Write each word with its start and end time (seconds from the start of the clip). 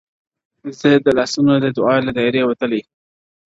زه 0.79 0.89
د 1.05 1.07
لاسونو 1.17 1.53
د 1.63 1.65
دعا 1.77 1.95
له 2.05 2.11
دايرې 2.17 2.41
وتلی~ 2.45 2.81